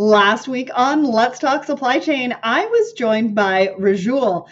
[0.00, 4.48] Last week on Let's Talk Supply Chain, I was joined by Rajul,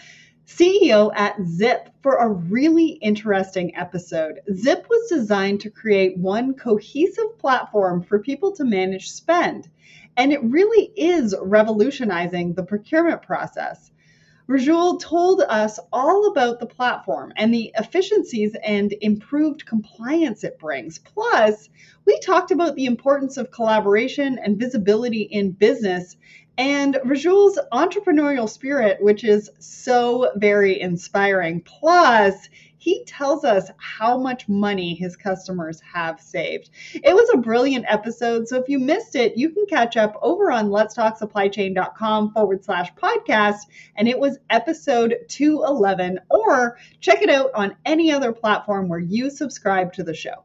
[0.47, 4.41] CEO at Zip, for a really interesting episode.
[4.53, 9.71] Zip was designed to create one cohesive platform for people to manage spend,
[10.19, 13.91] and it really is revolutionizing the procurement process.
[14.49, 20.99] Rajul told us all about the platform and the efficiencies and improved compliance it brings.
[20.99, 21.69] Plus,
[22.07, 26.17] we talked about the importance of collaboration and visibility in business
[26.59, 31.61] and Rajul's entrepreneurial spirit, which is so very inspiring.
[31.61, 32.49] Plus,
[32.89, 36.71] he tells us how much money his customers have saved.
[36.95, 38.49] It was a brilliant episode.
[38.49, 43.67] So if you missed it, you can catch up over on letstalksupplychain.com forward slash podcast.
[43.97, 49.29] And it was episode 211, or check it out on any other platform where you
[49.29, 50.45] subscribe to the show.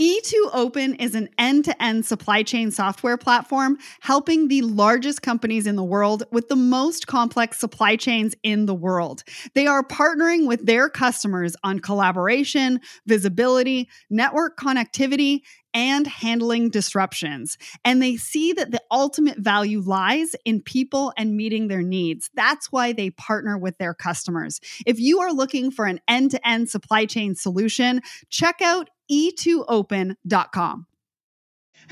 [0.00, 5.66] E2 Open is an end to end supply chain software platform helping the largest companies
[5.66, 9.22] in the world with the most complex supply chains in the world.
[9.52, 15.42] They are partnering with their customers on collaboration, visibility, network connectivity,
[15.74, 17.58] and handling disruptions.
[17.84, 22.30] And they see that the ultimate value lies in people and meeting their needs.
[22.34, 24.60] That's why they partner with their customers.
[24.86, 30.86] If you are looking for an end to end supply chain solution, check out e2open.com.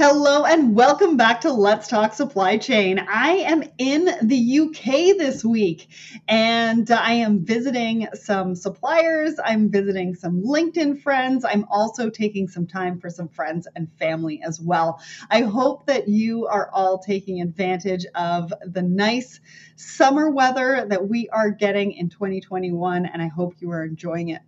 [0.01, 3.01] Hello and welcome back to Let's Talk Supply Chain.
[3.01, 5.89] I am in the UK this week
[6.29, 9.41] and I am visiting some suppliers.
[9.45, 11.45] I'm visiting some LinkedIn friends.
[11.45, 15.01] I'm also taking some time for some friends and family as well.
[15.33, 19.41] I hope that you are all taking advantage of the nice
[19.75, 24.43] summer weather that we are getting in 2021 and I hope you are enjoying it.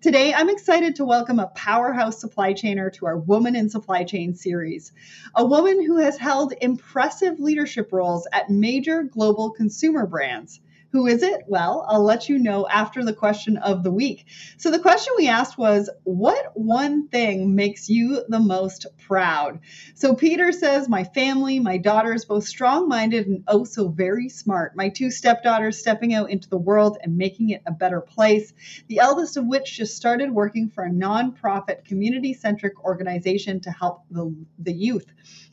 [0.00, 4.34] Today, I'm excited to welcome a powerhouse supply chainer to our Woman in Supply Chain
[4.34, 4.92] series.
[5.34, 10.60] A woman who has held impressive leadership roles at major global consumer brands.
[10.94, 11.42] Who is it?
[11.48, 14.26] Well, I'll let you know after the question of the week.
[14.58, 19.58] So, the question we asked was What one thing makes you the most proud?
[19.96, 24.76] So, Peter says, My family, my daughters, both strong minded and oh so very smart.
[24.76, 28.52] My two stepdaughters stepping out into the world and making it a better place.
[28.86, 34.04] The eldest of which just started working for a nonprofit, community centric organization to help
[34.12, 35.06] the, the youth.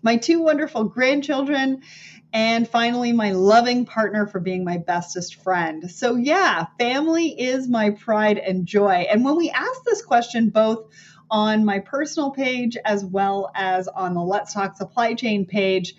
[0.03, 1.81] My two wonderful grandchildren
[2.34, 5.90] and finally, my loving partner for being my bestest friend.
[5.90, 9.08] So, yeah, family is my pride and joy.
[9.09, 10.86] And when we ask this question, both
[11.30, 15.96] on my personal page as well as on the Let's Talk Supply Chain page,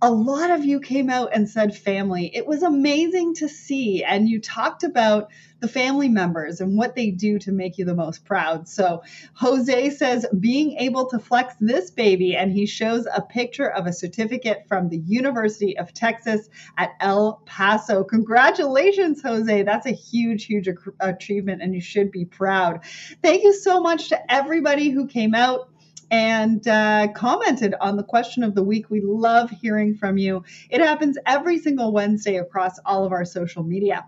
[0.00, 2.30] a lot of you came out and said family.
[2.34, 4.04] It was amazing to see.
[4.04, 7.94] And you talked about the family members and what they do to make you the
[7.94, 8.68] most proud.
[8.68, 9.02] So
[9.34, 13.92] Jose says, being able to flex this baby, and he shows a picture of a
[13.92, 18.04] certificate from the University of Texas at El Paso.
[18.04, 19.62] Congratulations, Jose.
[19.64, 20.68] That's a huge, huge
[21.00, 22.84] achievement, and you should be proud.
[23.20, 25.70] Thank you so much to everybody who came out
[26.10, 28.90] and uh, commented on the question of the week.
[28.90, 30.44] We love hearing from you.
[30.70, 34.06] It happens every single Wednesday across all of our social media.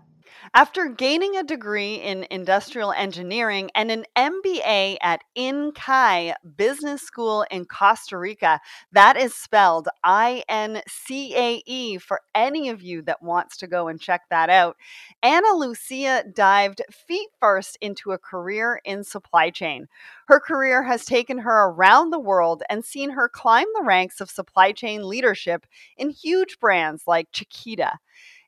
[0.53, 7.63] After gaining a degree in industrial engineering and an MBA at INCAE Business School in
[7.63, 8.59] Costa Rica,
[8.91, 13.67] that is spelled I N C A E for any of you that wants to
[13.67, 14.75] go and check that out.
[15.23, 19.87] Ana Lucia dived feet first into a career in supply chain.
[20.27, 24.29] Her career has taken her around the world and seen her climb the ranks of
[24.29, 27.99] supply chain leadership in huge brands like Chiquita.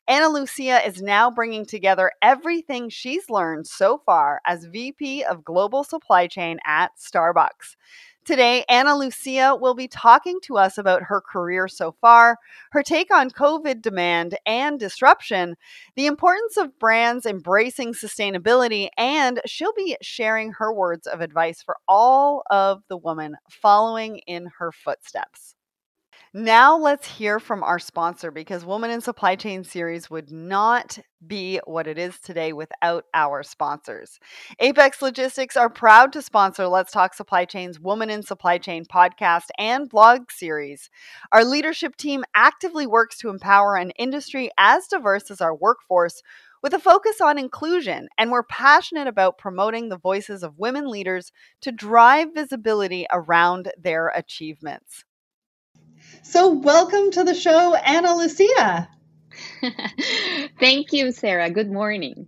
[0.06, 5.82] Ana Lucia is now bringing together everything she's learned so far as VP of Global
[5.82, 7.76] Supply Chain at Starbucks.
[8.26, 12.36] Today, Ana Lucia will be talking to us about her career so far,
[12.72, 15.56] her take on COVID demand and disruption,
[15.96, 21.78] the importance of brands embracing sustainability, and she'll be sharing her words of advice for
[21.88, 25.54] all of the women following in her footsteps.
[26.36, 31.60] Now let's hear from our sponsor because Woman in Supply Chain series would not be
[31.64, 34.18] what it is today without our sponsors.
[34.58, 39.44] Apex Logistics are proud to sponsor Let's Talk Supply Chain's Woman in Supply Chain podcast
[39.60, 40.90] and blog series.
[41.30, 46.20] Our leadership team actively works to empower an industry as diverse as our workforce
[46.64, 51.30] with a focus on inclusion, and we're passionate about promoting the voices of women leaders
[51.60, 55.04] to drive visibility around their achievements.
[56.22, 58.88] So, welcome to the show, Ana Lucia.
[60.60, 61.50] Thank you, Sarah.
[61.50, 62.26] Good morning.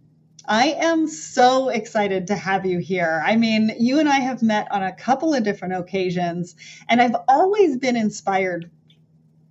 [0.48, 3.22] I am so excited to have you here.
[3.24, 6.54] I mean, you and I have met on a couple of different occasions,
[6.88, 8.70] and I've always been inspired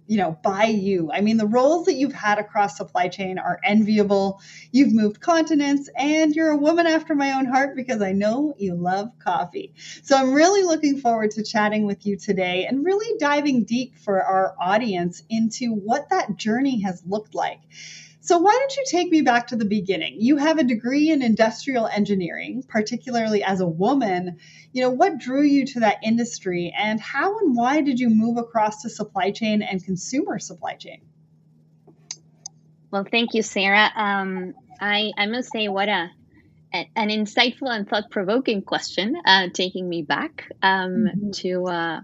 [0.07, 1.11] you know, by you.
[1.11, 4.41] I mean, the roles that you've had across supply chain are enviable.
[4.71, 8.75] You've moved continents and you're a woman after my own heart because I know you
[8.75, 9.73] love coffee.
[10.03, 14.21] So I'm really looking forward to chatting with you today and really diving deep for
[14.21, 17.59] our audience into what that journey has looked like.
[18.25, 20.15] So, why don't you take me back to the beginning?
[20.17, 24.37] You have a degree in industrial engineering, particularly as a woman.
[24.73, 28.37] You know, what drew you to that industry and how and why did you move
[28.37, 31.01] across to supply chain and consumer supply chain?
[32.89, 33.91] Well, thank you, Sarah.
[33.95, 36.09] Um, I, I must say, what a
[36.73, 41.29] an insightful and thought provoking question, uh, taking me back um, mm-hmm.
[41.31, 42.01] to uh,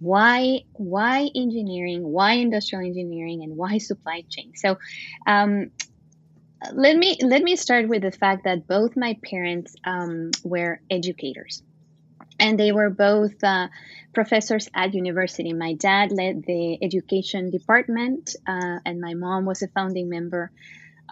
[0.00, 4.52] why why engineering why industrial engineering and why supply chain?
[4.56, 4.76] So
[5.26, 5.70] um,
[6.72, 11.62] let me let me start with the fact that both my parents um, were educators.
[12.38, 13.68] And they were both uh,
[14.14, 15.52] professors at university.
[15.52, 20.50] My dad led the education department uh, and my mom was a founding member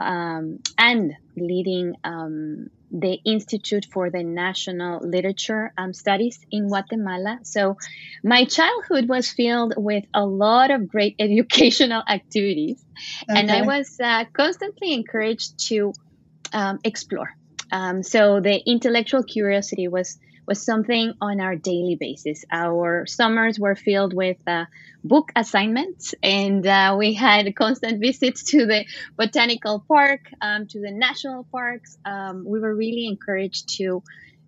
[0.01, 7.41] um, and leading um, the Institute for the National Literature um, Studies in Guatemala.
[7.43, 7.77] So
[8.25, 12.83] my childhood was filled with a lot of great educational activities,
[13.29, 13.41] okay.
[13.41, 15.93] and I was uh, constantly encouraged to
[16.53, 17.35] um, explore.
[17.71, 20.19] Um, so the intellectual curiosity was
[20.49, 22.45] was something on our daily basis.
[22.51, 24.65] Our summers were filled with uh,
[25.05, 28.87] book assignments, and uh, we had constant visits to the
[29.17, 31.99] botanical park, um, to the national parks.
[32.05, 34.03] Um, we were really encouraged to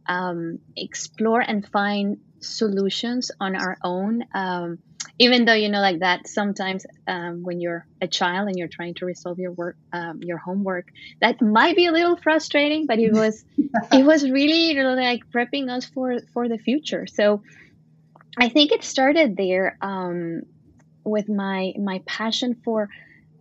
[0.08, 4.79] um, explore and find solutions on our own um,
[5.19, 8.94] even though you know like that sometimes um, when you're a child and you're trying
[8.94, 10.87] to resolve your work um, your homework
[11.20, 13.44] that might be a little frustrating but it was
[13.93, 17.06] it was really you know, like prepping us for for the future.
[17.06, 17.43] So
[18.38, 20.43] i think it started there um,
[21.05, 22.88] with my my passion for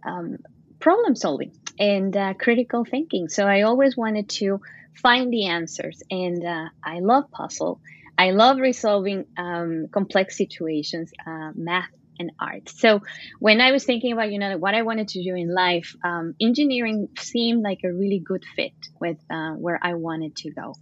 [0.05, 0.37] um,
[0.79, 3.27] problem solving and uh, critical thinking.
[3.29, 4.59] So i always wanted to
[5.01, 7.79] find the answers and uh, i love puzzle
[8.19, 11.87] I love resolving um, complex situations, uh, math
[12.19, 12.67] and art.
[12.67, 12.99] So
[13.39, 16.35] when I was thinking about, you know, what I wanted to do in life, um,
[16.41, 20.75] engineering seemed like a really good fit with uh, where I wanted to go.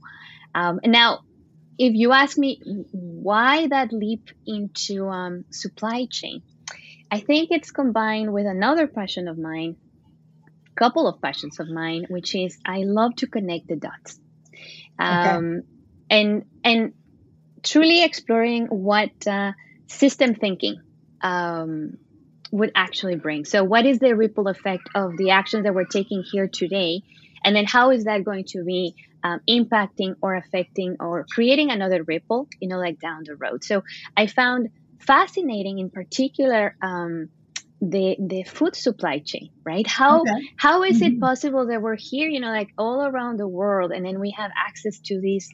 [0.56, 1.20] Um, now,
[1.78, 2.60] if you ask me
[2.92, 6.42] why that leap into um, supply chain,
[7.12, 9.76] I think it's combined with another passion of mine,
[10.76, 14.20] a couple of passions of mine, which is I love to connect the dots.
[15.00, 15.30] Okay.
[15.30, 15.62] Um,
[16.10, 16.94] and and
[17.64, 19.54] truly exploring what uh,
[19.88, 20.82] system thinking
[21.22, 21.98] um,
[22.52, 23.46] would actually bring.
[23.46, 27.02] So, what is the ripple effect of the actions that we're taking here today?
[27.44, 32.04] And then, how is that going to be um, impacting or affecting or creating another
[32.04, 33.64] ripple, you know, like down the road?
[33.64, 33.84] So,
[34.16, 34.70] I found
[35.00, 37.30] fascinating in particular um,
[37.82, 40.32] the the food supply chain right how okay.
[40.56, 41.14] how is mm-hmm.
[41.16, 44.32] it possible that we're here you know like all around the world and then we
[44.32, 45.50] have access to these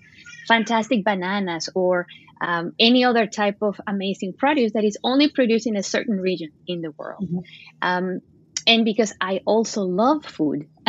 [0.47, 2.07] fantastic bananas or
[2.41, 6.49] um, any other type of amazing produce that is only produced in a certain region
[6.65, 7.39] in the world mm-hmm.
[7.81, 8.21] um,
[8.65, 10.69] and because i also love food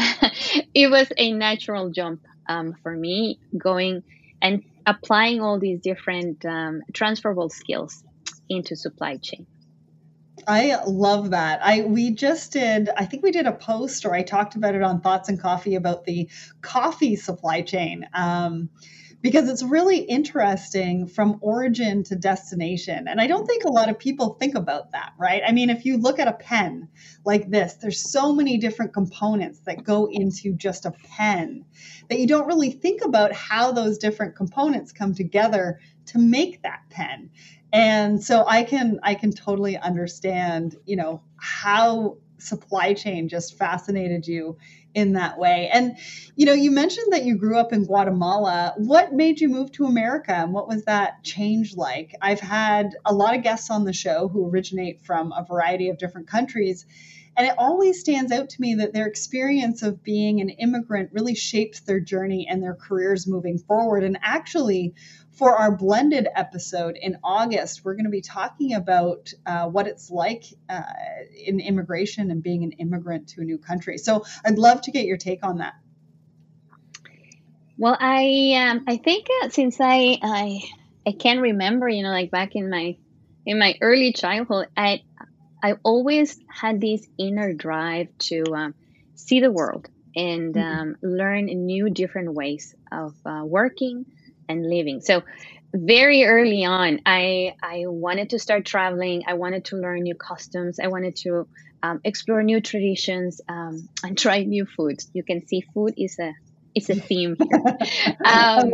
[0.72, 4.04] it was a natural jump um, for me going
[4.40, 8.04] and applying all these different um, transferable skills
[8.48, 9.46] into supply chain
[10.46, 11.60] I love that.
[11.62, 14.82] I we just did I think we did a post or I talked about it
[14.82, 16.28] on Thoughts and Coffee about the
[16.60, 18.08] coffee supply chain.
[18.14, 18.70] Um,
[19.24, 23.08] because it's really interesting from origin to destination.
[23.08, 25.42] And I don't think a lot of people think about that, right?
[25.46, 26.88] I mean, if you look at a pen
[27.24, 31.64] like this, there's so many different components that go into just a pen
[32.10, 36.80] that you don't really think about how those different components come together to make that
[36.90, 37.30] pen
[37.72, 44.26] and so i can i can totally understand you know how supply chain just fascinated
[44.26, 44.56] you
[44.94, 45.68] in that way.
[45.72, 45.96] And
[46.36, 48.74] you know, you mentioned that you grew up in Guatemala.
[48.76, 52.14] What made you move to America and what was that change like?
[52.20, 55.98] I've had a lot of guests on the show who originate from a variety of
[55.98, 56.86] different countries.
[57.36, 61.34] And it always stands out to me that their experience of being an immigrant really
[61.34, 64.04] shapes their journey and their careers moving forward.
[64.04, 64.94] And actually,
[65.34, 70.10] for our blended episode in August, we're going to be talking about uh, what it's
[70.10, 70.82] like uh,
[71.44, 73.98] in immigration and being an immigrant to a new country.
[73.98, 75.74] So I'd love to get your take on that.
[77.76, 80.62] Well, I um, I think uh, since I I
[81.06, 82.96] I can remember, you know, like back in my
[83.44, 85.02] in my early childhood, I
[85.60, 88.74] I always had this inner drive to um,
[89.16, 90.80] see the world and mm-hmm.
[90.80, 94.06] um, learn new different ways of uh, working
[94.48, 95.00] and living.
[95.00, 95.22] So
[95.74, 99.24] very early on, I I wanted to start traveling.
[99.26, 100.78] I wanted to learn new customs.
[100.78, 101.48] I wanted to
[101.82, 105.10] um, explore new traditions um, and try new foods.
[105.12, 106.32] You can see food is a
[106.74, 107.36] is a theme.
[108.24, 108.70] Um,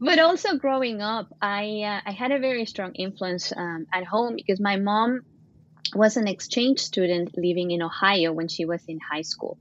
[0.00, 4.34] but also growing up, I uh, I had a very strong influence um, at home
[4.36, 5.22] because my mom
[5.94, 9.58] was an exchange student living in Ohio when she was in high school.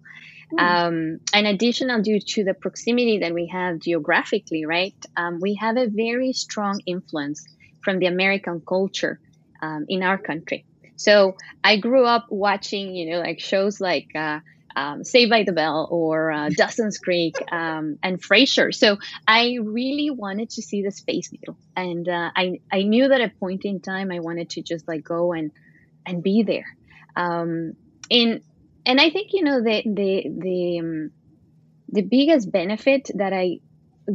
[0.51, 0.59] Hmm.
[0.59, 4.95] Um, and additional due to the proximity that we have geographically, right?
[5.15, 7.45] Um, we have a very strong influence
[7.83, 9.19] from the American culture
[9.61, 10.65] um, in our country.
[10.95, 14.39] So I grew up watching, you know, like shows like uh,
[14.75, 18.73] um, Saved by the Bell or uh, Dawson's Creek um, and Frasier.
[18.73, 23.21] So I really wanted to see the Space Needle, and uh, I I knew that
[23.21, 25.51] at a point in time I wanted to just like go and
[26.05, 26.65] and be there.
[27.15, 27.73] Um,
[28.09, 28.41] in
[28.87, 31.11] and I think you know the the the um,
[31.89, 33.59] the biggest benefit that I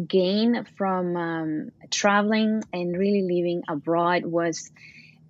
[0.08, 4.70] gained from um, traveling and really living abroad was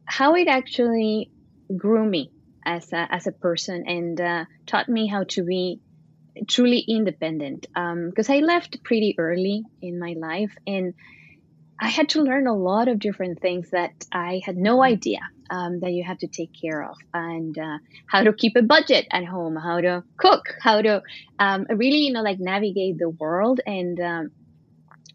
[0.04, 1.30] how it actually
[1.76, 2.30] grew me
[2.64, 5.80] as a, as a person and uh, taught me how to be
[6.48, 7.66] truly independent.
[7.74, 10.94] Because um, I left pretty early in my life and
[11.82, 15.18] I had to learn a lot of different things that I had no idea
[15.50, 19.08] um, that you have to take care of and uh, how to keep a budget
[19.10, 21.02] at home, how to cook, how to
[21.40, 24.30] um, really, you know, like navigate the world and, um,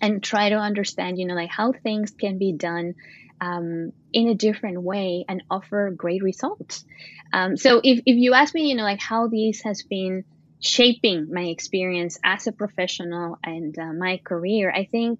[0.01, 2.95] and try to understand, you know, like how things can be done
[3.39, 6.83] um, in a different way and offer great results.
[7.31, 10.25] Um, so if, if you ask me, you know, like how this has been
[10.59, 15.19] shaping my experience as a professional and uh, my career, I think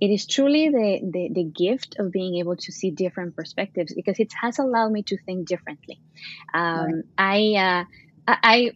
[0.00, 4.18] it is truly the, the, the, gift of being able to see different perspectives because
[4.18, 6.00] it has allowed me to think differently.
[6.52, 7.54] Um, right.
[7.56, 7.84] I,
[8.28, 8.70] uh, I,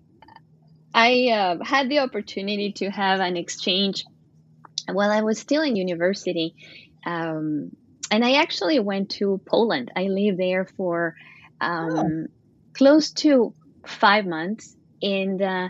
[0.94, 4.04] I uh, had the opportunity to have an exchange
[4.88, 6.54] while I was still in university.
[7.04, 7.70] Um,
[8.10, 9.92] and I actually went to Poland.
[9.94, 11.16] I lived there for
[11.60, 12.26] um, oh.
[12.72, 13.54] close to
[13.86, 14.74] five months.
[15.02, 15.68] And uh,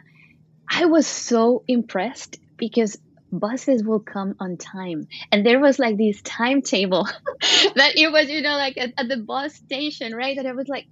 [0.68, 2.98] I was so impressed because
[3.32, 5.06] buses will come on time.
[5.30, 7.04] And there was like this timetable
[7.74, 10.36] that it was you know like at, at, the bus station right?
[10.36, 10.86] That i was like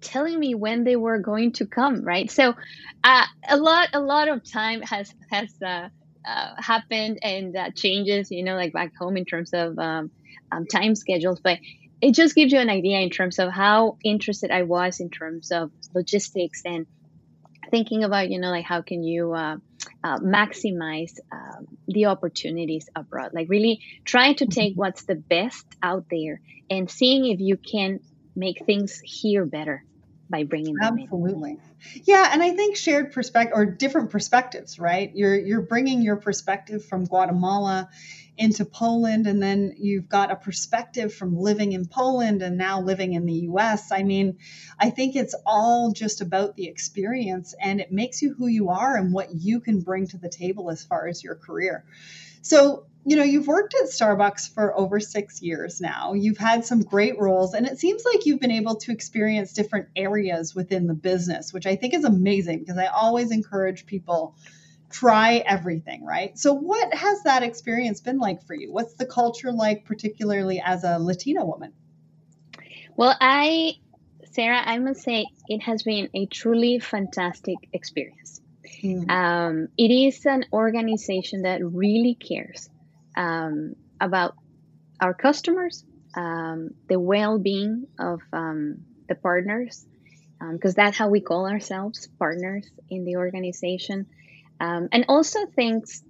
[0.00, 2.30] telling me when they were going to come right?
[2.30, 2.54] So
[3.04, 5.88] uh, a lot a lot of time has has uh,
[6.26, 10.10] uh, happened and uh, changes you know like back home in terms of um,
[10.50, 11.40] um, time schedules.
[11.42, 11.58] But
[12.00, 15.52] it just gives you an idea in terms of how interested i was in terms
[15.52, 16.86] of logistics and
[17.70, 19.32] thinking about you know like how can you
[20.04, 24.80] uh, maximize um, the opportunities abroad like really trying to take mm-hmm.
[24.80, 26.40] what's the best out there
[26.70, 28.00] and seeing if you can
[28.34, 29.84] make things here better
[30.28, 32.02] by bringing them absolutely in.
[32.04, 36.84] yeah and i think shared perspective or different perspectives right you're you're bringing your perspective
[36.84, 37.88] from guatemala
[38.38, 43.12] into Poland, and then you've got a perspective from living in Poland and now living
[43.12, 43.92] in the US.
[43.92, 44.38] I mean,
[44.78, 48.96] I think it's all just about the experience and it makes you who you are
[48.96, 51.84] and what you can bring to the table as far as your career.
[52.42, 56.14] So, you know, you've worked at Starbucks for over six years now.
[56.14, 59.88] You've had some great roles, and it seems like you've been able to experience different
[59.94, 64.36] areas within the business, which I think is amazing because I always encourage people
[64.92, 66.38] try everything, right?
[66.38, 68.72] So, what has that experience been like for you?
[68.72, 71.72] What's the culture like, particularly as a Latina woman?
[72.96, 73.74] Well, I,
[74.32, 78.40] Sarah, I must say it has been a truly fantastic experience.
[78.82, 79.10] Mm.
[79.10, 82.68] Um, it is an organization that really cares
[83.16, 84.34] um, about
[85.00, 85.84] our customers,
[86.16, 89.86] um, the well being of um, the partners,
[90.52, 94.06] because um, that's how we call ourselves partners in the organization
[94.62, 96.02] um, and also thinks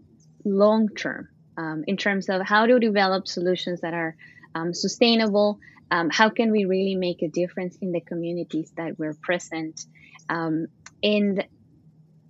[0.44, 4.14] long term um, in terms of how to develop solutions that are
[4.54, 5.58] um, sustainable.
[5.90, 9.84] Um, how can we really make a difference in the communities that we're present?
[10.28, 10.66] Um,
[11.02, 11.44] and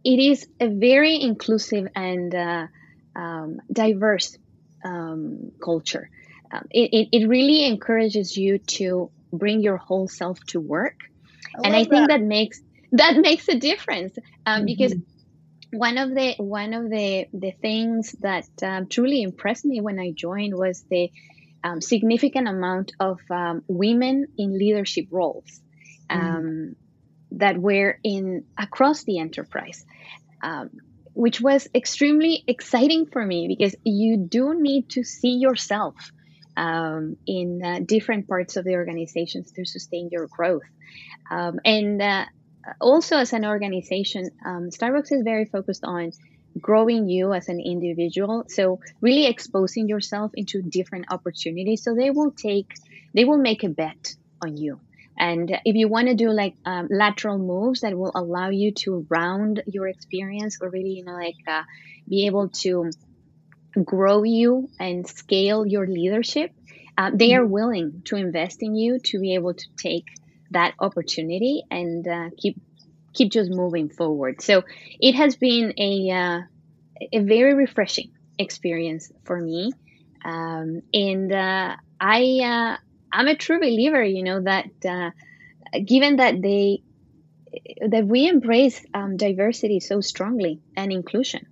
[0.05, 2.67] it is a very inclusive and uh,
[3.17, 4.39] um, diverse
[4.85, 6.09] um, culture.
[6.53, 10.99] Um, it, it, it, really encourages you to bring your whole self to work.
[11.57, 12.09] I and I think that.
[12.09, 12.21] that.
[12.21, 12.61] makes
[12.93, 14.67] that makes a difference um, mm-hmm.
[14.67, 14.95] because
[15.73, 20.13] one of the one of the the things that um, truly impressed me when I
[20.13, 21.11] joined was the
[21.65, 25.61] um, significant amount of um, women in leadership roles
[26.11, 26.75] mm.
[27.33, 29.85] that were in across the enterprise,
[30.43, 30.71] um,
[31.15, 35.95] which was extremely exciting for me because you do need to see yourself
[36.55, 40.69] um, in uh, different parts of the organizations to sustain your growth,
[41.31, 42.27] um, and uh,
[42.81, 46.13] also as an organization, um, Starbucks is very focused on
[46.61, 48.45] growing you as an individual.
[48.49, 51.83] So really exposing yourself into different opportunities.
[51.83, 52.73] So they will take,
[53.15, 54.81] they will make a bet on you.
[55.19, 59.07] And if you want to do like um, lateral moves that will allow you to
[59.09, 61.63] round your experience or really, you know, like uh,
[62.09, 62.91] be able to
[63.85, 66.53] grow you and scale your leadership,
[66.97, 70.07] uh, they are willing to invest in you to be able to take
[70.53, 72.57] that opportunity and uh, keep
[73.15, 74.41] keep just moving forward.
[74.43, 74.63] So
[75.01, 76.41] it has been a uh,
[77.13, 79.73] a very refreshing experience for me,
[80.25, 82.77] um, and uh, I uh,
[83.13, 84.03] I'm a true believer.
[84.03, 85.11] You know that uh,
[85.87, 86.83] given that they
[87.89, 91.47] that we embrace um, diversity so strongly and inclusion,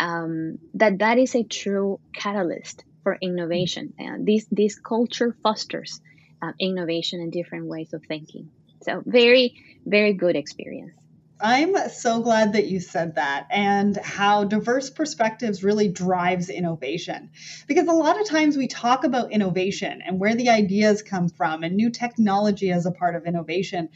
[0.00, 3.94] um, that that is a true catalyst for innovation.
[3.98, 6.00] And this this culture fosters
[6.42, 8.50] uh, innovation and different ways of thinking.
[8.82, 10.92] So very very good experience.
[11.38, 17.30] I'm so glad that you said that and how diverse perspectives really drives innovation.
[17.66, 21.62] Because a lot of times we talk about innovation and where the ideas come from
[21.62, 23.90] and new technology as a part of innovation.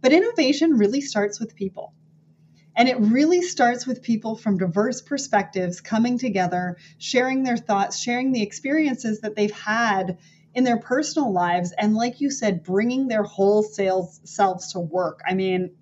[0.00, 1.92] But innovation really starts with people.
[2.74, 8.32] And it really starts with people from diverse perspectives coming together, sharing their thoughts, sharing
[8.32, 10.18] the experiences that they've had
[10.56, 11.72] in their personal lives.
[11.76, 15.20] And like you said, bringing their whole sales selves to work.
[15.28, 15.76] I mean,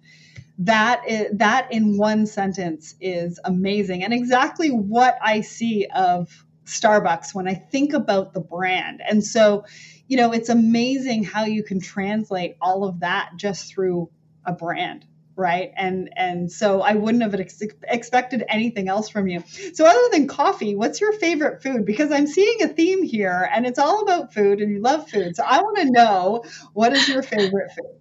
[0.59, 7.35] that is, that in one sentence is amazing and exactly what I see of Starbucks
[7.35, 9.01] when I think about the brand.
[9.09, 9.65] And so,
[10.09, 14.11] you know, it's amazing how you can translate all of that just through
[14.45, 19.43] a brand right and and so i wouldn't have ex- expected anything else from you
[19.73, 23.67] so other than coffee what's your favorite food because i'm seeing a theme here and
[23.67, 27.09] it's all about food and you love food so i want to know what is
[27.09, 28.01] your favorite food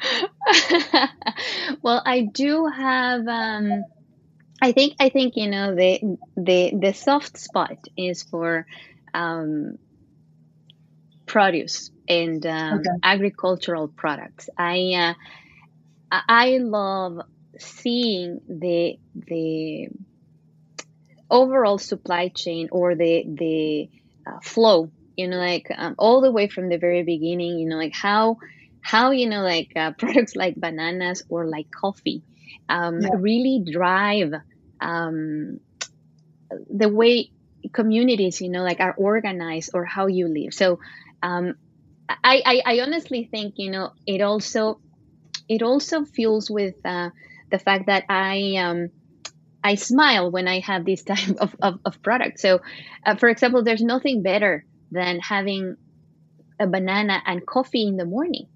[1.82, 3.26] well, I do have.
[3.26, 3.84] Um,
[4.60, 8.66] I think I think you know the the the soft spot is for
[9.14, 9.78] um,
[11.26, 12.90] produce and um, okay.
[13.02, 14.48] agricultural products.
[14.56, 15.14] I uh,
[16.10, 17.20] I love
[17.58, 19.88] seeing the the
[21.30, 23.90] overall supply chain or the the
[24.30, 24.90] uh, flow.
[25.16, 27.58] You know, like um, all the way from the very beginning.
[27.58, 28.36] You know, like how
[28.80, 32.22] how you know like uh, products like bananas or like coffee
[32.68, 33.10] um, yeah.
[33.16, 34.32] really drive
[34.80, 35.60] um,
[36.70, 37.30] the way
[37.72, 40.78] communities you know like are organized or how you live so
[41.22, 41.54] um,
[42.08, 44.80] I, I, I honestly think you know it also
[45.48, 47.10] it also fuels with uh,
[47.50, 48.90] the fact that I um,
[49.62, 52.40] I smile when I have this type of, of, of product.
[52.40, 52.60] So,
[53.04, 55.76] uh, for example, there's nothing better than having
[56.60, 58.46] a banana and coffee in the morning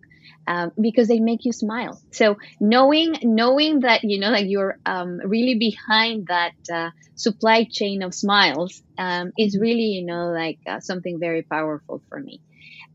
[0.47, 2.01] um, because they make you smile.
[2.13, 8.03] So knowing knowing that you know like you're um, really behind that uh, supply chain
[8.03, 12.41] of smiles um, is really you know like uh, something very powerful for me.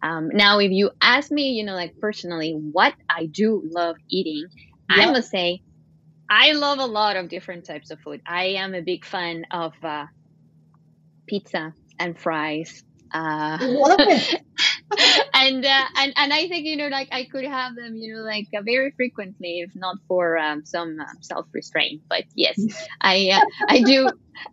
[0.02, 4.48] Um, now, if you ask me, you know, like personally, what I do love eating,
[4.90, 5.62] I must say,
[6.30, 8.22] I love a lot of different types of food.
[8.28, 10.06] I am a big fan of uh,
[11.28, 12.84] pizza and fries.
[13.14, 13.58] Uh,
[15.34, 18.22] and uh, and and I think you know like I could have them you know
[18.22, 22.02] like uh, very frequently if not for um, some uh, self restraint.
[22.10, 22.60] But yes,
[23.02, 24.10] I uh, I do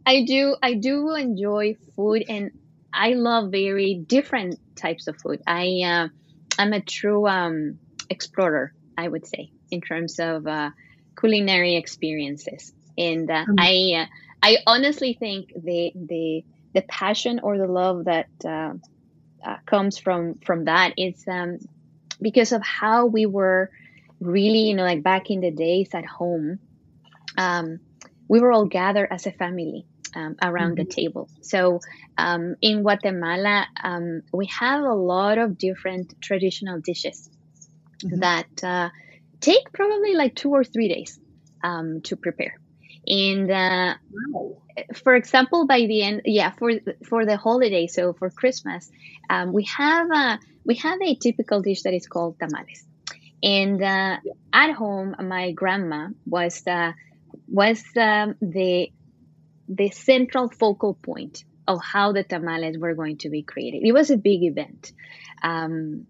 [0.06, 2.50] I do I do enjoy food and
[2.94, 5.42] I love very different types of food.
[5.46, 6.08] I uh,
[6.58, 7.78] I'm a true um,
[8.08, 10.70] explorer, I would say, in terms of uh,
[11.18, 13.54] culinary experiences, and mm-hmm.
[13.58, 14.08] I
[14.42, 18.74] I honestly think the the the passion or the love that uh,
[19.66, 21.58] comes from from that is um,
[22.20, 23.70] because of how we were
[24.20, 26.58] really you know like back in the days at home
[27.36, 27.80] um,
[28.28, 30.84] we were all gathered as a family um, around mm-hmm.
[30.88, 31.80] the table so
[32.18, 37.30] um, in guatemala um, we have a lot of different traditional dishes
[38.02, 38.20] mm-hmm.
[38.20, 38.88] that uh,
[39.40, 41.20] take probably like two or three days
[41.62, 42.58] um, to prepare.
[43.06, 43.94] And uh,
[44.32, 44.56] wow.
[45.02, 46.70] for example, by the end, yeah, for
[47.06, 48.90] for the holiday, so for Christmas,
[49.28, 52.84] um, we have a we have a typical dish that is called tamales.
[53.42, 54.32] And uh, yeah.
[54.54, 56.92] at home, my grandma was uh,
[57.46, 58.90] was um, the
[59.68, 63.82] the central focal point of how the tamales were going to be created.
[63.84, 64.92] It was a big event.
[65.42, 66.06] Um,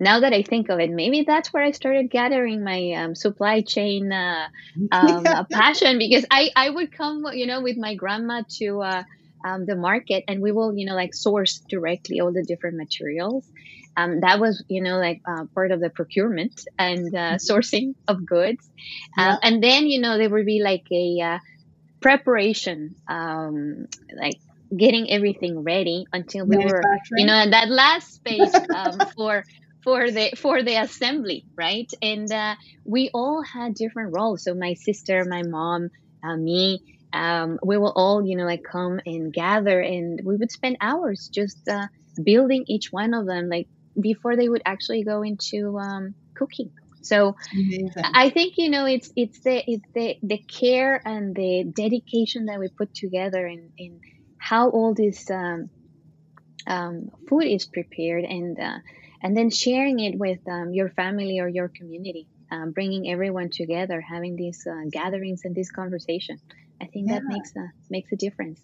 [0.00, 3.62] now that I think of it, maybe that's where I started gathering my um, supply
[3.62, 4.48] chain uh,
[4.92, 5.42] um, yeah.
[5.50, 9.02] passion because I, I would come, you know, with my grandma to uh,
[9.44, 13.46] um, the market and we will, you know, like source directly all the different materials.
[13.96, 17.36] Um, that was, you know, like uh, part of the procurement and uh, mm-hmm.
[17.36, 18.68] sourcing of goods.
[19.16, 19.36] Yeah.
[19.40, 21.38] and then, you know, there would be like a uh,
[22.04, 24.38] preparation, um, like
[24.76, 26.86] getting everything ready until we were,
[27.16, 29.44] you know, that last space um, for
[29.84, 31.90] for the for the assembly, right?
[32.02, 34.44] And uh, we all had different roles.
[34.44, 35.88] So my sister, my mom,
[36.22, 36.80] uh, me,
[37.14, 41.30] um, we will all, you know, like come and gather, and we would spend hours
[41.34, 41.86] just uh,
[42.22, 43.68] building each one of them, like
[44.00, 46.70] before they would actually go into um, cooking.
[47.04, 47.92] So Amazing.
[47.96, 52.58] I think you know it's it's the it's the the care and the dedication that
[52.58, 54.00] we put together in in
[54.38, 55.70] how all this um,
[56.66, 58.78] um, food is prepared and uh,
[59.22, 64.00] and then sharing it with um, your family or your community um, bringing everyone together
[64.00, 66.38] having these uh, gatherings and this conversation
[66.80, 67.14] i think yeah.
[67.14, 68.60] that makes a makes a difference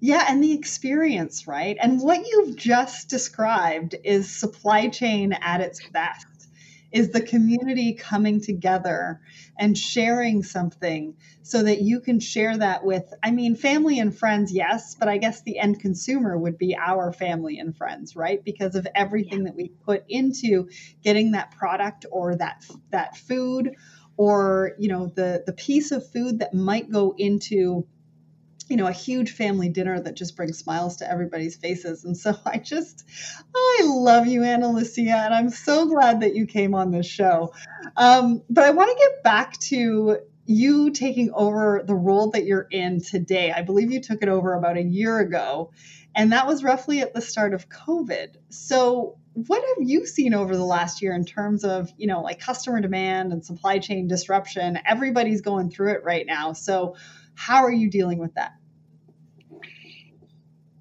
[0.00, 1.76] yeah, and the experience, right?
[1.80, 6.26] And what you've just described is supply chain at its best
[6.90, 9.20] is the community coming together
[9.58, 14.52] and sharing something so that you can share that with i mean family and friends
[14.52, 18.74] yes but i guess the end consumer would be our family and friends right because
[18.74, 19.44] of everything yeah.
[19.44, 20.68] that we put into
[21.02, 23.74] getting that product or that that food
[24.16, 27.86] or you know the the piece of food that might go into
[28.68, 32.04] you know, a huge family dinner that just brings smiles to everybody's faces.
[32.04, 33.04] And so I just,
[33.54, 37.52] I love you, Ana Lucia, and I'm so glad that you came on this show.
[37.96, 42.66] Um, but I want to get back to you taking over the role that you're
[42.70, 43.52] in today.
[43.52, 45.72] I believe you took it over about a year ago,
[46.14, 48.36] and that was roughly at the start of COVID.
[48.48, 52.40] So, what have you seen over the last year in terms of, you know, like
[52.40, 54.78] customer demand and supply chain disruption?
[54.84, 56.54] Everybody's going through it right now.
[56.54, 56.96] So,
[57.34, 58.52] how are you dealing with that?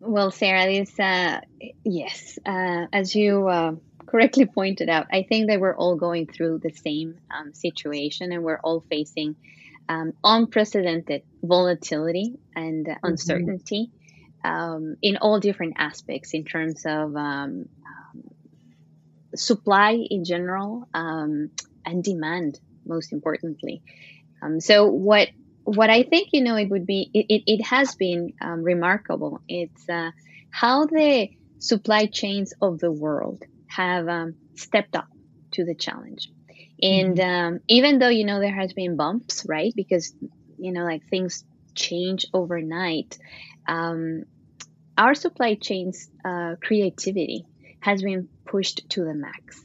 [0.07, 1.41] Well, Sarah, this uh,
[1.83, 3.73] yes, uh, as you uh,
[4.05, 8.41] correctly pointed out, I think that we're all going through the same um, situation, and
[8.41, 9.35] we're all facing
[9.89, 13.05] um, unprecedented volatility and mm-hmm.
[13.05, 13.91] uncertainty
[14.45, 18.23] um, in all different aspects, in terms of um, um,
[19.35, 21.49] supply in general um,
[21.85, 23.81] and demand, most importantly.
[24.59, 25.27] so, what
[25.67, 29.41] what I think, you know, it would be, it, it, it has been um, remarkable.
[29.49, 30.11] It's uh,
[30.49, 35.09] how the supply chains of the world have um, stepped up
[35.51, 36.31] to the challenge.
[36.81, 37.55] And mm-hmm.
[37.55, 39.73] um, even though, you know, there has been bumps, right?
[39.75, 40.13] Because,
[40.57, 41.43] you know, like things
[41.75, 43.17] change overnight.
[43.67, 44.23] Um,
[44.97, 47.45] our supply chains uh, creativity
[47.81, 49.61] has been pushed to the max.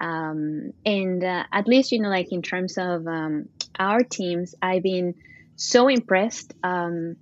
[0.00, 4.82] Um, and uh, at least, you know, like in terms of um, our teams, I've
[4.82, 5.14] been
[5.56, 7.16] so impressed um,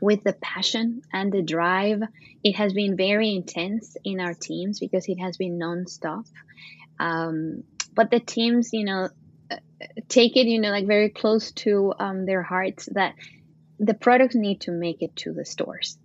[0.00, 2.02] with the passion and the drive.
[2.42, 6.26] It has been very intense in our teams because it has been nonstop.
[6.98, 9.08] Um, but the teams, you know,
[9.50, 9.56] uh,
[10.08, 13.14] take it, you know, like very close to um, their hearts that
[13.78, 15.98] the products need to make it to the stores.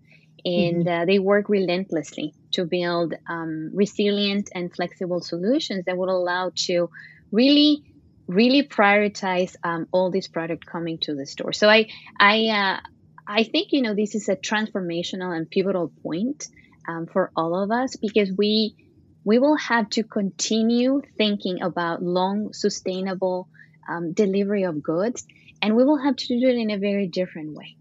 [0.43, 1.01] And mm-hmm.
[1.01, 6.89] uh, they work relentlessly to build um, resilient and flexible solutions that would allow to
[7.31, 7.83] really
[8.27, 11.53] really prioritize um, all this product coming to the store.
[11.53, 11.87] So I
[12.19, 12.79] I uh,
[13.27, 16.47] I think you know this is a transformational and pivotal point
[16.87, 18.75] um, for all of us because we
[19.23, 23.47] we will have to continue thinking about long sustainable
[23.87, 25.25] um, delivery of goods,
[25.61, 27.75] and we will have to do it in a very different way.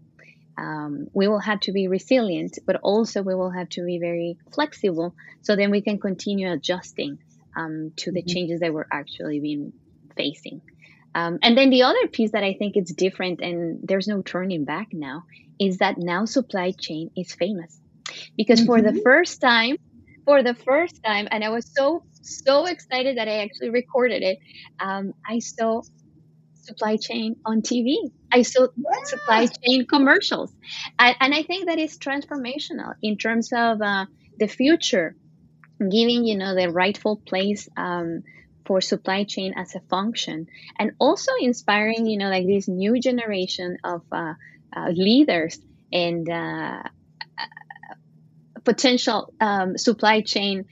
[0.57, 4.37] Um, we will have to be resilient, but also we will have to be very
[4.53, 7.19] flexible, so then we can continue adjusting
[7.55, 8.33] um, to the mm-hmm.
[8.33, 9.73] changes that we're actually being
[10.15, 10.61] facing.
[11.15, 14.65] Um, and then the other piece that I think is different and there's no turning
[14.65, 15.23] back now
[15.59, 17.79] is that now supply chain is famous
[18.37, 18.67] because mm-hmm.
[18.67, 19.03] for the mm-hmm.
[19.03, 19.77] first time,
[20.25, 24.39] for the first time, and I was so so excited that I actually recorded it.
[24.79, 25.83] Um, I saw
[26.55, 27.95] supply chain on TV.
[28.31, 29.03] I saw yeah.
[29.03, 30.51] supply chain commercials,
[30.99, 34.05] and, and, I think that is transformational in terms of uh,
[34.39, 35.15] the future,
[35.79, 38.23] giving you know the rightful place um,
[38.65, 40.47] for supply chain as a function
[40.79, 44.33] and also inspiring you know like this new generation of uh,
[44.75, 45.59] uh, leaders
[45.93, 46.83] and uh,
[48.63, 50.65] potential um, supply chain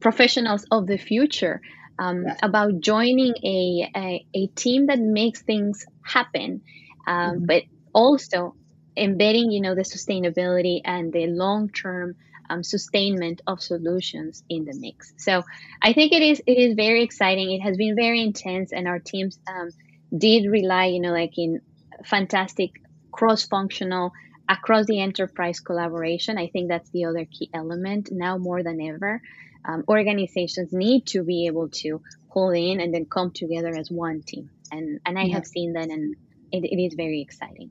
[0.00, 1.60] professionals of the future
[1.98, 2.38] um, yes.
[2.42, 6.62] about joining a, a, a, team that makes things happen
[7.06, 7.46] um, mm-hmm.
[7.46, 8.54] but also
[8.96, 12.16] embedding you know the sustainability and the long-term
[12.50, 15.12] um, sustainment of solutions in the mix.
[15.16, 15.42] So
[15.82, 17.50] I think it is it is very exciting.
[17.52, 19.70] It has been very intense, and our teams um,
[20.16, 21.60] did rely, you know, like in
[22.04, 22.72] fantastic
[23.12, 24.12] cross-functional
[24.48, 26.36] across the enterprise collaboration.
[26.38, 29.22] I think that's the other key element now more than ever.
[29.64, 34.22] Um, organizations need to be able to pull in and then come together as one
[34.22, 35.34] team, and and I yeah.
[35.34, 36.16] have seen that, and
[36.52, 37.70] it, it is very exciting.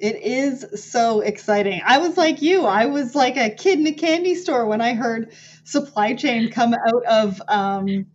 [0.00, 1.82] It is so exciting.
[1.84, 2.64] I was like you.
[2.64, 5.32] I was like a kid in a candy store when I heard
[5.64, 8.06] supply chain come out of um, you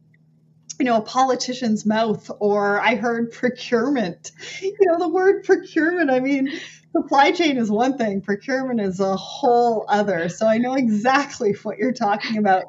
[0.86, 4.32] know a politician's mouth or I heard procurement.
[4.62, 6.10] You know the word procurement.
[6.10, 6.50] I mean,
[6.92, 10.30] supply chain is one thing, procurement is a whole other.
[10.30, 12.64] So I know exactly what you're talking about.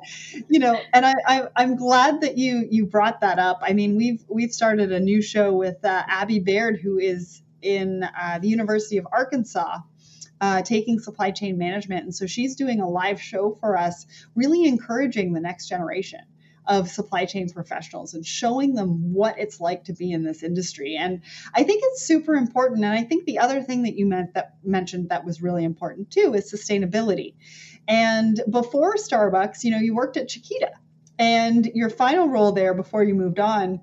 [0.48, 3.60] You know, and I, I am glad that you you brought that up.
[3.62, 8.02] I mean, we've we've started a new show with uh, Abby Baird, who is in
[8.04, 9.78] uh, the University of Arkansas.
[10.38, 12.04] Uh, taking supply chain management.
[12.04, 16.20] And so she's doing a live show for us, really encouraging the next generation
[16.66, 20.96] of supply chain professionals and showing them what it's like to be in this industry.
[20.96, 21.22] And
[21.54, 22.84] I think it's super important.
[22.84, 26.10] And I think the other thing that you meant that mentioned that was really important
[26.10, 27.34] too is sustainability.
[27.88, 30.72] And before Starbucks, you know, you worked at Chiquita.
[31.18, 33.80] And your final role there before you moved on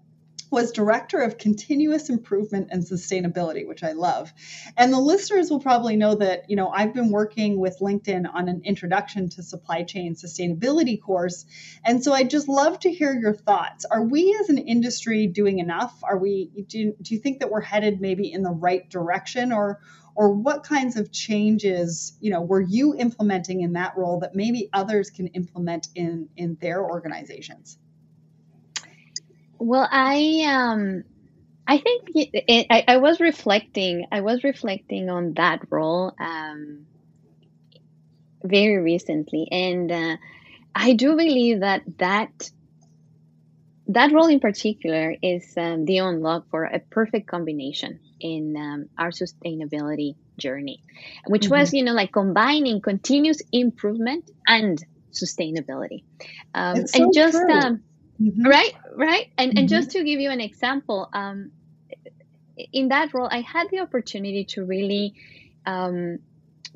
[0.54, 4.32] was Director of Continuous Improvement and Sustainability, which I love.
[4.78, 8.48] And the listeners will probably know that, you know, I've been working with LinkedIn on
[8.48, 11.46] an introduction to supply chain sustainability course.
[11.84, 13.86] And so I'd just love to hear your thoughts.
[13.86, 15.92] Are we as an industry doing enough?
[16.04, 19.80] Are we do, do you think that we're headed maybe in the right direction or
[20.16, 24.70] or what kinds of changes, you know, were you implementing in that role that maybe
[24.72, 27.80] others can implement in in their organizations?
[29.64, 31.04] Well, I um,
[31.66, 34.06] I think it, it, I, I was reflecting.
[34.12, 36.86] I was reflecting on that role um,
[38.44, 40.18] very recently, and uh,
[40.76, 42.52] I do believe that that
[43.88, 49.12] that role in particular is um, the unlock for a perfect combination in um, our
[49.12, 50.84] sustainability journey,
[51.28, 51.54] which mm-hmm.
[51.54, 56.04] was you know like combining continuous improvement and sustainability,
[56.54, 57.38] um, so and just.
[57.38, 57.84] Um,
[58.22, 58.44] Mm-hmm.
[58.44, 59.30] Right, right.
[59.38, 59.60] And mm-hmm.
[59.60, 61.52] and just to give you an example, um,
[62.72, 65.16] in that role, I had the opportunity to really
[65.66, 66.20] um,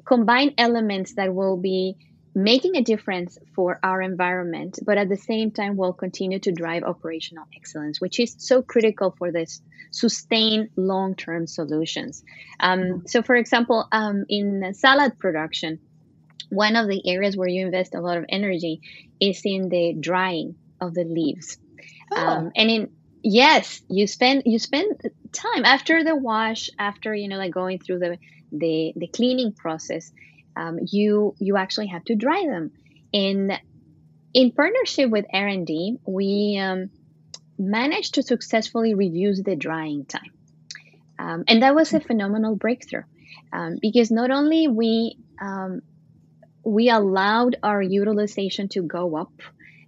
[0.05, 1.97] combine elements that will be
[2.33, 6.83] making a difference for our environment, but at the same time will continue to drive
[6.83, 12.23] operational excellence, which is so critical for this sustained long-term solutions.
[12.59, 13.07] Um, mm-hmm.
[13.07, 15.79] so, for example, um, in salad production,
[16.49, 18.81] one of the areas where you invest a lot of energy
[19.19, 21.57] is in the drying of the leaves.
[22.11, 22.25] Oh.
[22.25, 22.89] Um, and in
[23.23, 27.99] yes, you spend you spend time after the wash, after you know like going through
[27.99, 28.17] the
[28.51, 30.11] the, the cleaning process.
[30.55, 32.71] Um, you you actually have to dry them.
[33.11, 33.51] In
[34.33, 36.89] in partnership with R and D, we um,
[37.57, 40.31] managed to successfully reduce the drying time,
[41.19, 43.03] um, and that was a phenomenal breakthrough
[43.53, 45.81] um, because not only we um,
[46.63, 49.31] we allowed our utilization to go up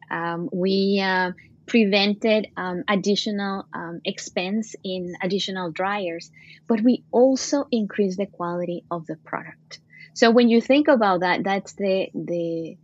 [0.10, 1.32] um, we uh,
[1.66, 6.32] prevented um, additional um, expense in additional dryers,
[6.68, 9.80] but we also increased the quality of the product.
[10.14, 12.78] So when you think about that, that's the the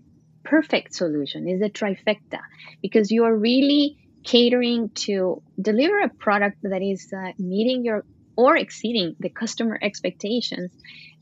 [0.44, 2.40] perfect solution is the trifecta
[2.82, 8.56] because you are really catering to deliver a product that is uh, meeting your or
[8.56, 10.72] exceeding the customer expectations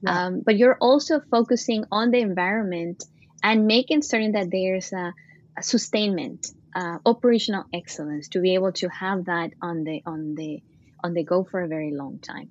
[0.02, 0.26] yeah.
[0.26, 3.04] um, but you're also focusing on the environment
[3.42, 5.14] and making certain that there's a,
[5.62, 10.62] sustainment, uh, operational excellence to be able to have that on the on the
[11.04, 12.50] on the go for a very long time.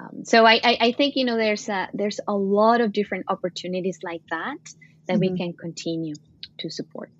[0.00, 3.24] Um, so I, I, I, think you know there's a, there's a lot of different
[3.28, 4.58] opportunities like that
[5.06, 5.20] that mm-hmm.
[5.20, 6.14] we can continue
[6.58, 7.10] to support.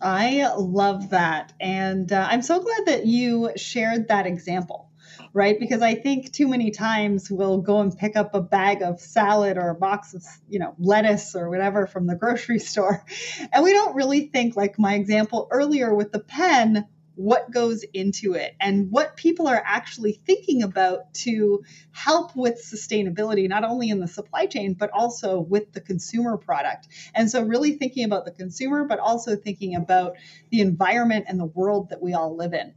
[0.00, 4.90] I love that, and uh, I'm so glad that you shared that example
[5.34, 5.58] right?
[5.58, 9.58] Because I think too many times we'll go and pick up a bag of salad
[9.58, 13.04] or a box of, you know, lettuce or whatever from the grocery store.
[13.52, 18.34] And we don't really think, like my example earlier with the pen, what goes into
[18.34, 24.00] it and what people are actually thinking about to help with sustainability, not only in
[24.00, 26.88] the supply chain, but also with the consumer product.
[27.14, 30.14] And so, really thinking about the consumer, but also thinking about
[30.50, 32.74] the environment and the world that we all live in.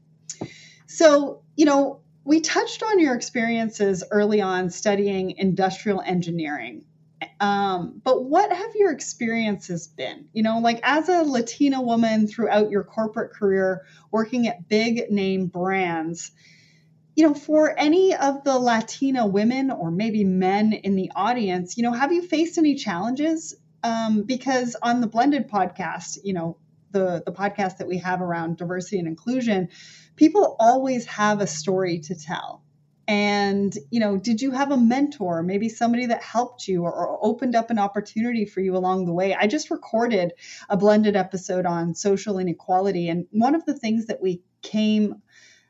[0.88, 6.84] So, you know, we touched on your experiences early on studying industrial engineering.
[7.40, 10.28] Um, but what have your experiences been?
[10.34, 15.48] You know, like as a Latina woman throughout your corporate career, working at big name
[15.48, 16.32] brands,
[17.16, 21.84] you know, for any of the Latina women or maybe men in the audience, you
[21.84, 23.56] know, have you faced any challenges?
[23.84, 26.58] Um, because on the Blended podcast, you know,
[26.98, 29.70] the the podcast that we have around diversity and inclusion,
[30.16, 32.64] people always have a story to tell.
[33.08, 37.20] And you know did you have a mentor maybe somebody that helped you or, or,
[37.22, 39.34] opened up an opportunity for you along the way?
[39.34, 40.34] I just recorded
[40.70, 45.22] a blended episode on social inequality and one of the things that we came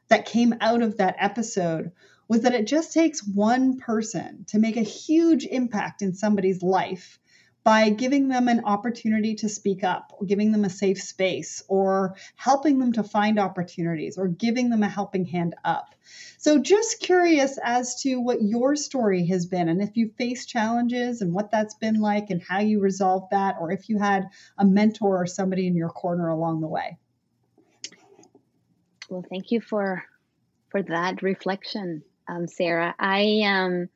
[0.07, 1.91] that came out of that episode
[2.27, 7.19] was that it just takes one person to make a huge impact in somebody's life
[7.67, 12.15] by giving them an opportunity to speak up, or giving them a safe space, or
[12.37, 15.93] helping them to find opportunities, or giving them a helping hand up.
[16.37, 21.21] So, just curious as to what your story has been, and if you face challenges
[21.21, 24.63] and what that's been like, and how you resolved that, or if you had a
[24.63, 26.97] mentor or somebody in your corner along the way.
[29.09, 30.05] Well, thank you for
[30.69, 32.95] for that reflection, um, Sarah.
[32.97, 33.89] I um,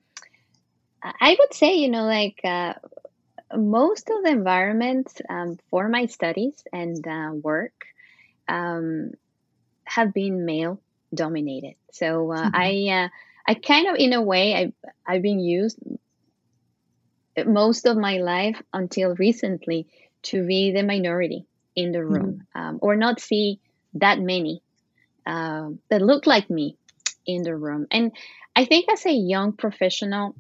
[1.02, 2.74] I would say, you know, like uh,
[3.56, 7.74] most of the environments um, for my studies and uh, work
[8.48, 9.12] um,
[9.84, 10.82] have been male
[11.14, 11.76] dominated.
[11.92, 12.56] So uh, mm-hmm.
[12.56, 13.10] I uh,
[13.48, 14.74] I kind of in a way I
[15.06, 15.80] I've been used
[17.46, 19.88] most of my life until recently
[20.24, 22.62] to be the minority in the room mm-hmm.
[22.62, 23.60] um, or not see
[23.96, 24.62] that many
[25.26, 26.78] uh, that look like me
[27.26, 27.88] in the room.
[27.92, 28.12] And
[28.56, 30.36] I think as a young professional,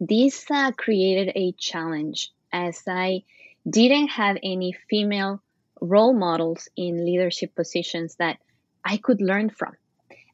[0.00, 3.22] this uh, created a challenge as I
[3.68, 5.42] didn't have any female
[5.80, 8.38] role models in leadership positions that
[8.84, 9.74] I could learn from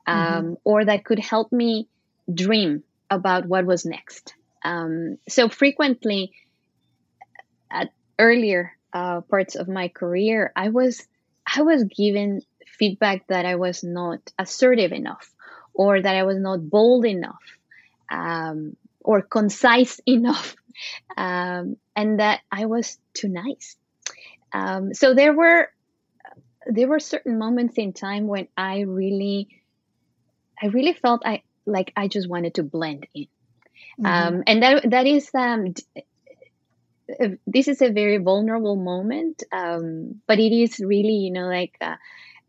[0.07, 0.53] um, mm-hmm.
[0.64, 1.88] or that could help me
[2.33, 4.35] dream about what was next.
[4.64, 6.33] Um, so frequently,
[7.70, 11.07] at earlier uh, parts of my career, I was
[11.46, 12.42] I was given
[12.79, 15.33] feedback that I was not assertive enough,
[15.75, 17.42] or that I was not bold enough,
[18.11, 20.57] um, or concise enough,
[21.17, 23.77] um, and that I was too nice.
[24.53, 25.69] Um, so there were
[26.67, 29.49] there were certain moments in time when I really
[30.61, 33.27] I really felt I like I just wanted to blend in,
[34.01, 34.07] mm-hmm.
[34.07, 35.75] um, and that that is um,
[37.21, 41.77] uh, this is a very vulnerable moment, um, but it is really you know like.
[41.81, 41.97] Uh,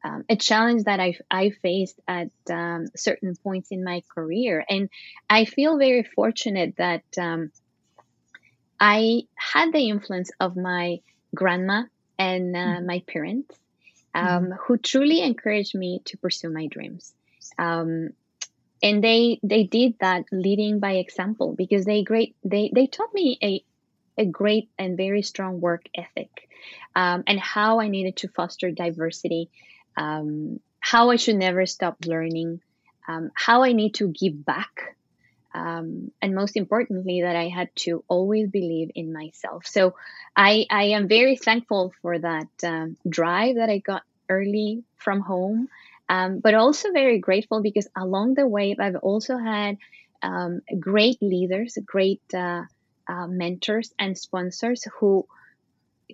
[0.04, 4.64] um, a challenge that I, I faced at um, certain points in my career.
[4.70, 4.90] And
[5.30, 7.52] I feel very fortunate that um,
[8.80, 11.00] I had the influence of my
[11.34, 11.84] grandma
[12.20, 12.86] and uh, mm-hmm.
[12.86, 13.56] my parents,
[14.14, 14.52] um, mm-hmm.
[14.66, 17.14] who truly encouraged me to pursue my dreams.
[17.58, 18.10] Um,
[18.82, 23.38] and they they did that leading by example because they great they they taught me
[23.42, 23.64] a
[24.22, 26.50] a great and very strong work ethic
[26.96, 29.50] um, and how I needed to foster diversity
[29.98, 32.62] um, how I should never stop learning,
[33.08, 34.96] um, how I need to give back,
[35.54, 39.68] um, and most importantly, that I had to always believe in myself.
[39.68, 39.96] So
[40.36, 45.70] I, I am very thankful for that um, drive that I got early from home,
[46.10, 49.78] um, but also very grateful because along the way, I've also had
[50.24, 52.64] um, great leaders, great uh,
[53.08, 55.28] uh, mentors, and sponsors who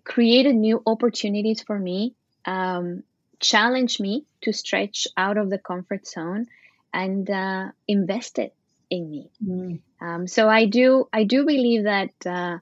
[0.03, 2.13] created new opportunities for me
[2.45, 3.03] um,
[3.39, 6.47] challenged me to stretch out of the comfort zone
[6.93, 8.51] and uh, invested
[8.89, 9.29] in me.
[9.43, 9.79] Mm.
[10.01, 12.57] Um, so I do I do believe that uh,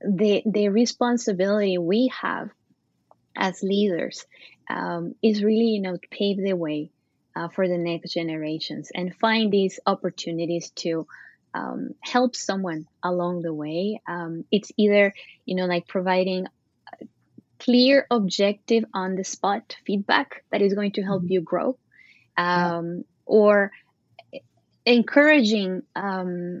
[0.00, 2.50] the the responsibility we have
[3.36, 4.26] as leaders
[4.68, 6.90] um, is really you know pave the way
[7.36, 11.06] uh, for the next generations and find these opportunities to
[11.52, 14.00] um, help someone along the way.
[14.06, 16.46] Um, it's either you know like providing
[17.58, 21.32] clear, objective, on the spot feedback that is going to help mm-hmm.
[21.32, 21.78] you grow,
[22.36, 23.70] um, or
[24.84, 26.60] encouraging um,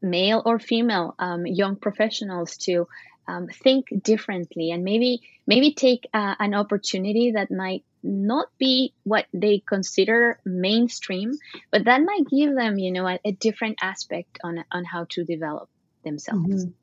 [0.00, 2.86] male or female um, young professionals to
[3.26, 9.26] um, think differently and maybe maybe take uh, an opportunity that might not be what
[9.34, 11.32] they consider mainstream,
[11.70, 15.24] but that might give them, you know, a, a different aspect on on how to
[15.24, 15.68] develop
[16.04, 16.64] themselves.
[16.64, 16.77] Mm-hmm.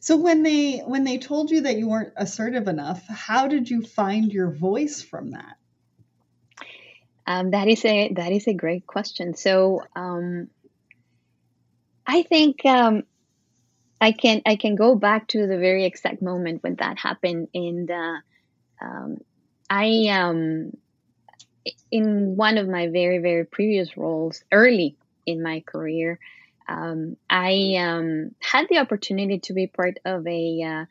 [0.00, 3.82] So when they when they told you that you weren't assertive enough, how did you
[3.82, 5.56] find your voice from that?
[7.26, 9.34] Um, that is a that is a great question.
[9.34, 10.48] So um,
[12.06, 13.02] I think um,
[14.00, 17.90] I can I can go back to the very exact moment when that happened, and
[18.80, 19.18] um,
[19.68, 20.72] I um,
[21.90, 24.96] in one of my very very previous roles early
[25.26, 26.18] in my career,
[26.68, 30.84] um, I um, had the opportunity to be part of a, uh,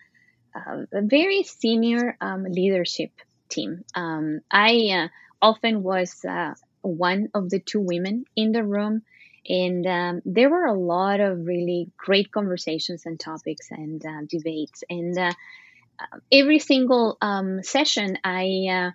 [0.58, 3.12] uh, a very senior um, leadership
[3.50, 3.84] team.
[3.94, 5.08] Um, I uh,
[5.42, 9.04] often was uh, one of the two women in the room,
[9.48, 14.84] and um, there were a lot of really great conversations and topics and uh, debates.
[14.90, 15.36] And
[16.32, 18.92] every single um, session, I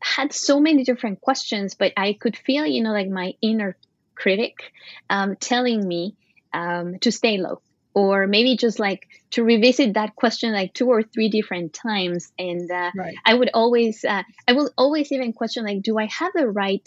[0.00, 3.76] had so many different questions, but I could feel, you know, like my inner
[4.18, 4.72] critic
[5.08, 6.16] um, telling me
[6.52, 7.60] um, to stay low.
[7.94, 12.30] Or maybe just like to revisit that question like two or three different times.
[12.38, 13.14] And uh, right.
[13.24, 16.86] i would always uh, i will always even question like do i have the right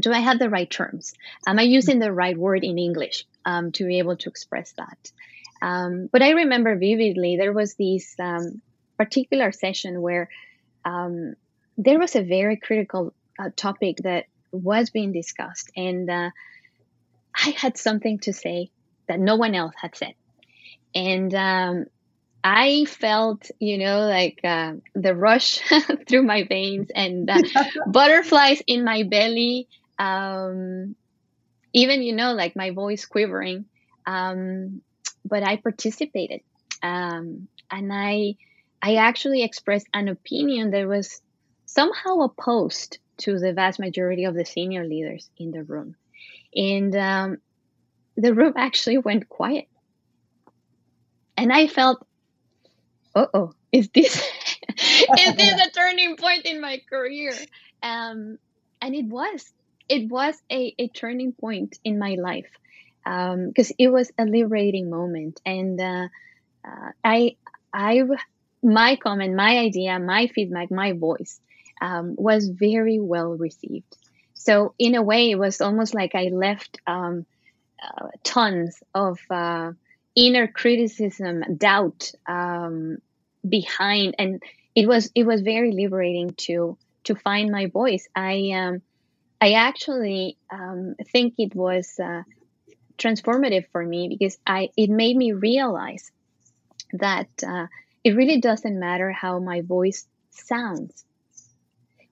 [0.00, 1.14] do i have the right terms?
[1.46, 5.12] Am i using the right word in english um, to be able to express that?
[5.62, 8.60] Um, but i remember vividly there was this um,
[8.96, 10.28] particular session where
[10.84, 11.34] um,
[11.76, 16.30] there was a very critical uh, topic that was being discussed and uh,
[17.34, 18.70] i had something to say
[19.08, 20.14] that no one else had said.
[20.94, 21.86] And um,
[22.44, 25.60] i felt you know like uh, the rush
[26.08, 27.42] through my veins and uh,
[27.86, 29.68] butterflies in my belly
[29.98, 30.94] um,
[31.72, 33.64] even you know like my voice quivering
[34.06, 34.80] um,
[35.24, 36.40] but i participated
[36.82, 38.34] um, and i
[38.80, 41.20] i actually expressed an opinion that was
[41.66, 45.96] somehow opposed to the vast majority of the senior leaders in the room.
[46.54, 47.38] And um,
[48.16, 49.68] the room actually went quiet.
[51.36, 52.04] And I felt,
[53.14, 54.16] oh, is this
[54.78, 57.32] is this a turning point in my career?
[57.82, 58.38] Um,
[58.80, 59.44] and it was.
[59.88, 62.50] It was a, a turning point in my life
[63.04, 65.40] because um, it was a liberating moment.
[65.46, 66.08] And uh,
[66.62, 67.36] uh, I,
[67.72, 68.02] I,
[68.62, 71.40] my comment, my idea, my feedback, my voice
[71.80, 73.96] um, was very well received.
[74.34, 77.26] So in a way, it was almost like I left um,
[77.82, 79.72] uh, tons of uh,
[80.14, 82.98] inner criticism, doubt um,
[83.46, 84.42] behind, and
[84.74, 88.08] it was it was very liberating to to find my voice.
[88.14, 88.82] I um,
[89.40, 92.22] I actually um, think it was uh,
[92.96, 96.10] transformative for me because I it made me realize
[96.92, 97.66] that uh,
[98.02, 101.04] it really doesn't matter how my voice sounds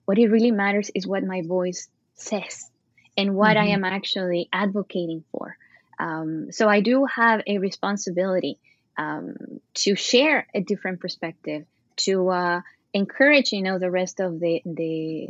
[0.07, 2.71] what it really matters is what my voice says
[3.17, 3.67] and what mm-hmm.
[3.67, 5.57] I am actually advocating for.
[5.99, 8.57] Um, so I do have a responsibility
[8.97, 9.35] um,
[9.73, 11.65] to share a different perspective,
[11.97, 12.61] to uh,
[12.93, 15.27] encourage, you know, the rest of the the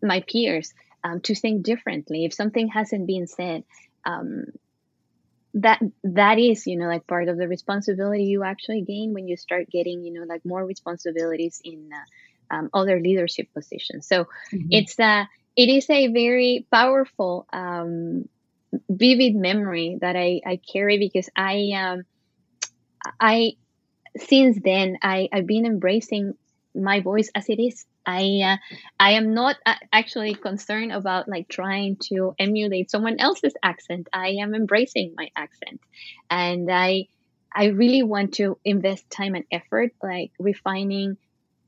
[0.00, 0.72] my peers
[1.02, 2.24] um, to think differently.
[2.24, 3.64] If something hasn't been said,
[4.04, 4.44] um,
[5.54, 9.36] that that is, you know, like part of the responsibility you actually gain when you
[9.36, 11.90] start getting, you know, like more responsibilities in.
[11.92, 12.06] Uh,
[12.52, 14.06] um, other leadership positions.
[14.06, 14.68] So mm-hmm.
[14.70, 15.24] it's a uh,
[15.56, 18.28] it is a very powerful, um,
[18.88, 22.04] vivid memory that I, I carry because I um,
[23.20, 23.52] I
[24.16, 26.34] since then I I've been embracing
[26.74, 27.84] my voice as it is.
[28.06, 28.56] I uh,
[28.98, 34.08] I am not uh, actually concerned about like trying to emulate someone else's accent.
[34.12, 35.80] I am embracing my accent,
[36.30, 37.08] and I
[37.54, 41.18] I really want to invest time and effort like refining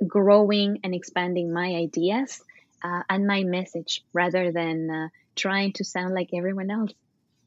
[0.07, 2.43] growing and expanding my ideas
[2.83, 6.93] uh, and my message rather than uh, trying to sound like everyone else.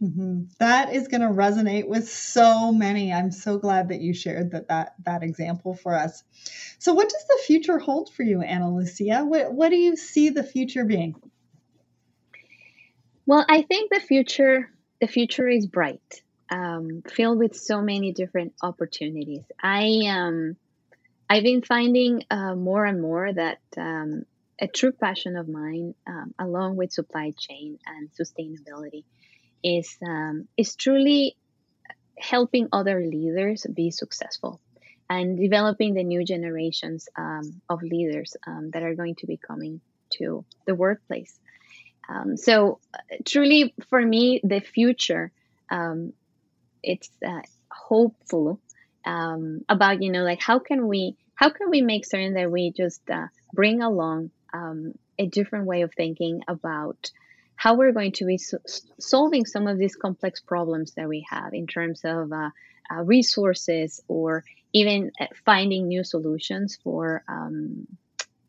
[0.02, 0.44] Mm-hmm.
[0.60, 3.12] That is going to resonate with so many.
[3.12, 6.24] I'm so glad that you shared that that that example for us.
[6.78, 9.26] So, what does the future hold for you, Ana Lucia?
[9.26, 11.16] What what do you see the future being?
[13.26, 14.70] Well, I think the future
[15.02, 16.22] the future is bright,
[16.52, 19.46] um, filled with so many different opportunities.
[19.62, 20.58] I um
[21.30, 24.24] I've been finding uh, more and more that um,
[24.60, 29.04] a true passion of mine, um, along with supply chain and sustainability,
[29.64, 31.36] is um, is truly
[32.18, 34.60] helping other leaders be successful
[35.10, 39.82] and developing the new generations um, of leaders um, that are going to be coming
[40.10, 41.38] to the workplace.
[42.10, 45.32] Um, so, uh, truly, for me, the future
[46.84, 48.60] it's uh, hopeful
[49.08, 52.72] um, about you know like how can we how can we make certain that we
[52.76, 57.12] just uh, bring along um, a different way of thinking about
[57.56, 58.60] how we're going to be so-
[59.00, 62.50] solving some of these complex problems that we have in terms of uh,
[62.92, 64.44] uh, resources or
[64.74, 67.88] even uh, finding new solutions for um,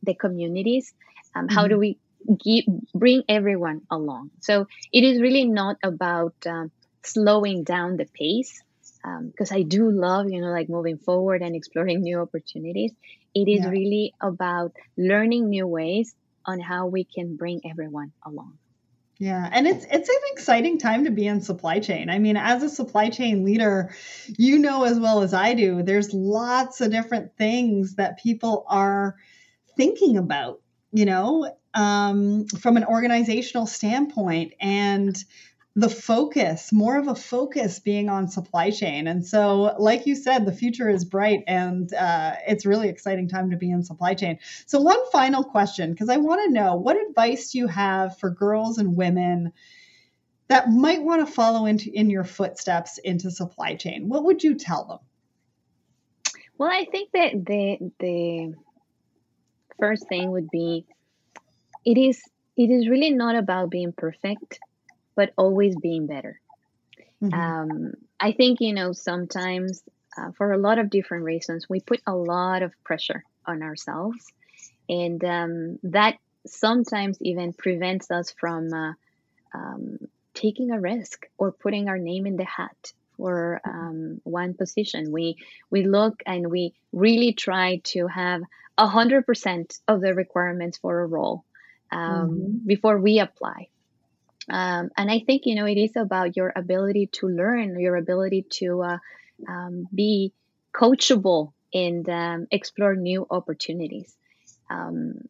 [0.03, 0.93] the communities.
[1.35, 1.55] Um, mm-hmm.
[1.55, 1.99] How do we
[2.41, 4.31] keep, bring everyone along?
[4.41, 6.71] So it is really not about um,
[7.03, 8.63] slowing down the pace
[9.03, 12.93] because um, I do love, you know, like moving forward and exploring new opportunities.
[13.35, 13.71] It is yeah.
[13.71, 18.59] really about learning new ways on how we can bring everyone along.
[19.19, 22.09] Yeah, and it's it's an exciting time to be in supply chain.
[22.09, 23.93] I mean, as a supply chain leader,
[24.39, 29.17] you know as well as I do, there's lots of different things that people are
[29.77, 30.61] thinking about,
[30.93, 34.53] you know, um, from an organizational standpoint.
[34.61, 35.17] And
[35.79, 39.07] the focus, more of a focus being on supply chain.
[39.07, 43.53] And so, like you said, the future is bright and uh, it's really exciting time
[43.53, 44.41] to be in supply chain.
[44.67, 48.29] So, one final question, because I want to know what advice do you have for
[48.29, 49.53] girls and women
[50.49, 54.09] that might want to follow into in your footsteps into supply chain?
[54.09, 54.99] What would you tell them?
[56.59, 58.55] Well, I think that the the
[59.79, 60.87] first thing would be
[61.85, 62.21] it is
[62.57, 64.59] it is really not about being perfect
[65.19, 66.41] but always being better.
[67.21, 67.35] Mm-hmm.
[67.35, 69.83] Um, I think, you know, sometimes
[70.17, 74.25] uh, for a lot of different reasons, we put a lot of pressure on ourselves.
[74.89, 78.93] And um, that sometimes even prevents us from uh,
[79.53, 79.99] um,
[80.35, 85.11] taking a risk or putting our name in the hat for um, one position.
[85.11, 85.39] We
[85.69, 88.43] we look and we really try to have
[88.79, 91.43] a hundred percent of the requirements for a role
[91.91, 92.67] um, mm-hmm.
[92.67, 93.67] before we apply.
[94.51, 98.47] Um, and I think, you know, it is about your ability to learn, your ability
[98.61, 98.99] to uh,
[99.47, 100.33] um, be
[100.73, 104.15] coachable and um, explore new opportunities.
[104.71, 105.29] Um,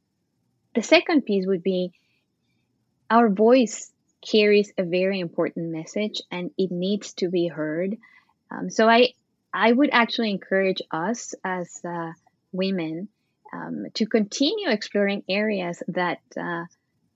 [0.75, 1.93] the second piece would be
[3.11, 3.91] our voice
[4.21, 7.97] carries a very important message and it needs to be heard.
[8.51, 9.15] Um, so I,
[9.53, 12.13] I would actually encourage us as uh,
[12.53, 13.09] women
[13.53, 16.65] um, to continue exploring areas that uh,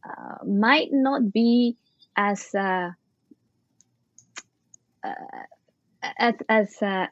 [0.04, 1.76] uh, might not be
[2.16, 2.90] as uh,
[5.02, 5.14] uh,
[6.18, 7.06] as, as uh,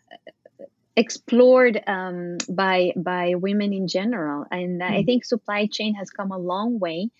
[0.97, 4.95] explored um, by by women in general, and mm-hmm.
[4.95, 7.11] I think supply chain has come a long way,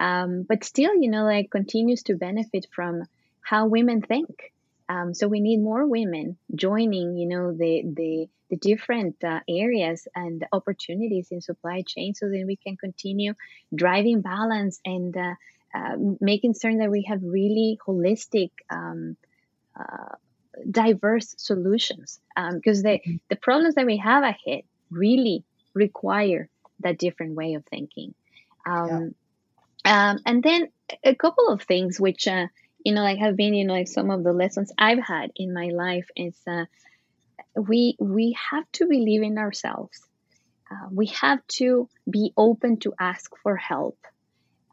[0.00, 3.04] um, but still, you know, like continues to benefit from
[3.40, 4.52] how women think.
[4.88, 10.06] Um, so we need more women joining, you know, the the the different uh, areas
[10.14, 13.34] and opportunities in supply chain, so that we can continue
[13.74, 15.34] driving balance and uh,
[15.76, 19.16] uh, making certain that we have really holistic, um,
[19.78, 20.14] uh,
[20.70, 22.18] diverse solutions.
[22.34, 23.16] Because um, the, mm-hmm.
[23.28, 26.48] the problems that we have ahead really require
[26.80, 28.14] that different way of thinking.
[28.66, 29.14] Um,
[29.84, 30.10] yeah.
[30.10, 30.68] um, and then
[31.04, 32.46] a couple of things which, uh,
[32.84, 35.52] you know, like have been, you know, like some of the lessons I've had in
[35.52, 36.64] my life is uh,
[37.54, 40.00] we we have to believe in ourselves.
[40.70, 43.98] Uh, we have to be open to ask for help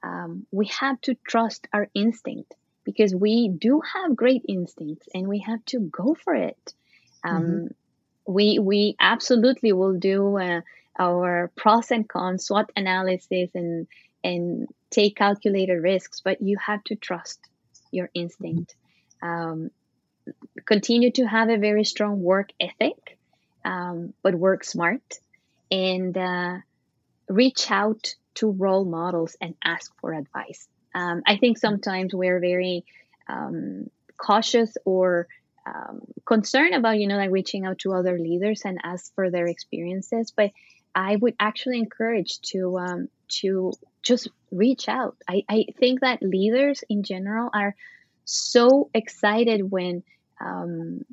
[0.04, 5.40] um, we have to trust our instinct because we do have great instincts and we
[5.40, 6.74] have to go for it.
[7.24, 7.68] Um, mm-hmm.
[8.26, 10.62] We we absolutely will do uh,
[11.00, 13.88] our pros and cons SWOT analysis and
[14.24, 17.40] and take calculated risks, but you have to trust
[17.92, 18.76] your instinct.
[19.22, 19.72] Um,
[20.66, 23.18] continue to have a very strong work ethic,
[23.66, 25.20] um, but work smart
[25.72, 26.58] and uh,
[27.28, 30.68] reach out to role models and ask for advice.
[30.96, 32.86] Um, I think sometimes we're very
[33.28, 35.28] um, cautious or
[35.66, 39.48] um, concerned about, you know, like reaching out to other leaders and ask for their
[39.48, 40.34] experiences.
[40.36, 40.52] But
[40.94, 43.10] I would actually encourage to um,
[43.40, 43.74] to
[44.04, 45.16] just reach out.
[45.28, 47.76] I, I think that leaders in general are
[48.26, 50.04] so excited when
[50.40, 51.04] um,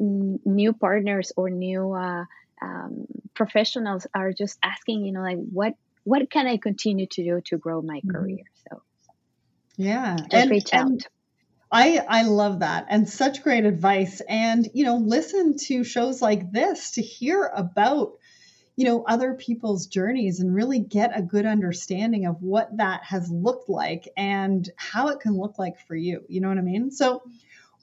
[0.00, 2.24] n- new partners or new uh,
[2.62, 5.74] um, professionals are just asking, you know, like what
[6.06, 8.10] what can I continue to do to grow my mm-hmm.
[8.10, 8.44] career?
[8.70, 8.82] So,
[9.76, 11.02] yeah, just and, reach out.
[11.70, 14.22] I I love that and such great advice.
[14.28, 18.12] And you know, listen to shows like this to hear about
[18.76, 23.28] you know other people's journeys and really get a good understanding of what that has
[23.28, 26.24] looked like and how it can look like for you.
[26.28, 26.92] You know what I mean?
[26.92, 27.22] So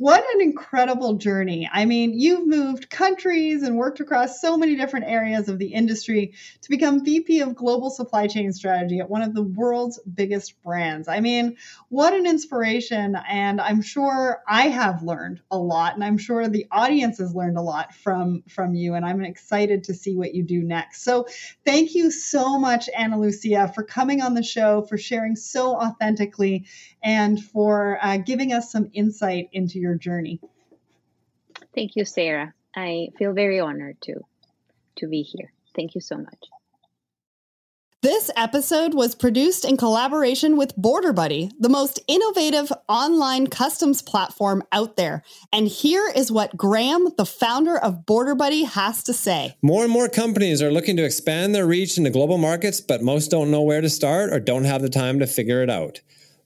[0.04, 1.70] what an incredible journey.
[1.72, 6.34] I mean, you've moved countries and worked across so many different areas of the industry
[6.62, 11.08] to become VP of Global Supply Chain Strategy at one of the world's biggest brands.
[11.08, 11.56] I mean,
[11.88, 13.16] what an inspiration.
[13.30, 17.56] And I'm sure I have learned a lot, and I'm sure the audience has learned
[17.56, 18.95] a lot from, from you.
[18.95, 21.04] And I'm excited to see what you do next.
[21.04, 21.28] So
[21.64, 26.66] thank you so much, Ana Lucia, for coming on the show, for sharing so authentically,
[27.01, 30.39] and for uh, giving us some insight into your journey.
[31.76, 32.54] Thank you, Sarah.
[32.76, 34.22] I feel very honored to
[34.98, 35.52] to be here.
[35.76, 36.50] Thank you so much.
[38.04, 44.62] This episode was produced in collaboration with Border Buddy, the most innovative online customs platform
[44.74, 45.24] out there.
[45.54, 49.56] And here is what Graham, the founder of Border Buddy, has to say.
[49.62, 53.32] More and more companies are looking to expand their reach into global markets, but most
[53.32, 56.02] don't know where to start or don't have the time to figure it out.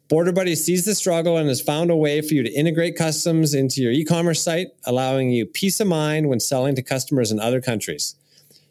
[0.10, 3.54] Border Buddy sees the struggle and has found a way for you to integrate customs
[3.54, 7.40] into your e commerce site, allowing you peace of mind when selling to customers in
[7.40, 8.16] other countries.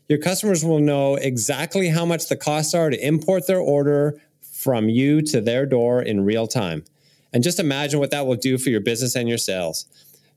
[0.08, 4.88] Your customers will know exactly how much the costs are to import their order from
[4.88, 6.84] you to their door in real time.
[7.32, 9.86] And just imagine what that will do for your business and your sales.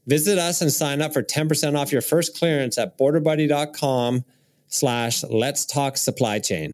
[0.08, 4.26] Visit us and sign up for 10% off your first clearance at borderbuddy.com
[4.68, 6.72] slash let's talk supply chain.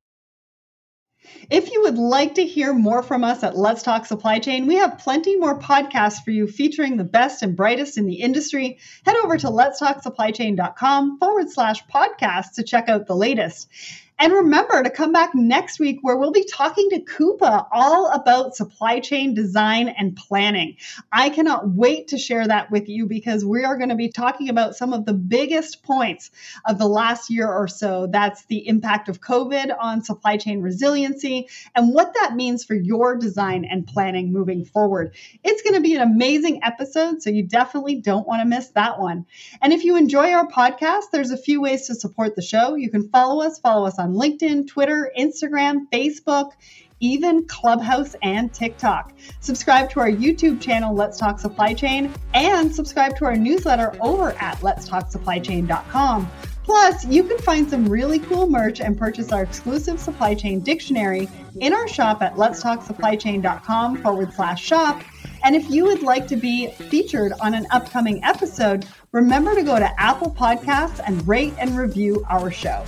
[1.49, 4.75] If you would like to hear more from us at Let's Talk Supply Chain, we
[4.75, 8.79] have plenty more podcasts for you featuring the best and brightest in the industry.
[9.05, 13.69] Head over to letstalksupplychain.com forward slash podcast to check out the latest.
[14.17, 18.55] And remember to come back next week where we'll be talking to Coupa all about
[18.55, 20.77] supply chain design and planning.
[21.11, 24.47] I cannot wait to share that with you because we are going to be talking
[24.47, 26.31] about some of the biggest points
[26.63, 28.07] of the last year or so.
[28.07, 33.17] That's the impact of COVID on supply chain resiliency and what that means for your
[33.17, 35.13] design and planning moving forward.
[35.43, 38.97] It's going to be an amazing episode, so you definitely don't want to miss that
[38.97, 39.25] one.
[39.61, 42.75] And if you enjoy our podcast, there's a few ways to support the show.
[42.75, 46.51] You can follow us, follow us on on LinkedIn, Twitter, Instagram, Facebook,
[46.99, 49.13] even Clubhouse and TikTok.
[49.39, 54.31] Subscribe to our YouTube channel, Let's Talk Supply Chain, and subscribe to our newsletter over
[54.33, 56.31] at letstalksupplychain.com.
[56.63, 61.29] Plus, you can find some really cool merch and purchase our exclusive supply chain dictionary
[61.59, 65.03] in our shop at letstalksupplychain.com forward slash shop.
[65.43, 69.77] And if you would like to be featured on an upcoming episode, remember to go
[69.77, 72.83] to Apple Podcasts and rate and review our show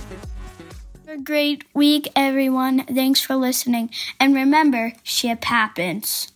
[1.08, 2.84] a great week, everyone.
[2.84, 3.88] Thanks for listening.
[4.20, 6.30] And remember, ship happens.